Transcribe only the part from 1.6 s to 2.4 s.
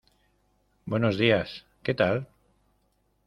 ¿qué tal?